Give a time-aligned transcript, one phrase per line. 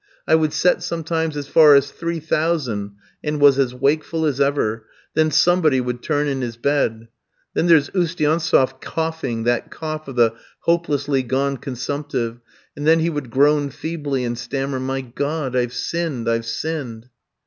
[0.27, 4.87] I would set sometimes as far as three thousand, and was as wakeful as ever.
[5.13, 7.07] Then somebody would turn in his bed.
[7.53, 12.39] Then there's Oustiantsef coughing, that cough of the hopelessly gone consumptive,
[12.75, 17.09] and then he would groan feebly, and stammer, "My God, I've sinned, I've sinned!"